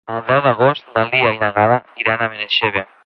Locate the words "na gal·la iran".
1.43-2.25